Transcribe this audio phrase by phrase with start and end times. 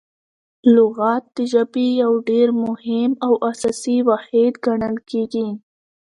[0.75, 5.47] لغت د ژبي یو ډېر مهم او اساسي واحد ګڼل کیږي.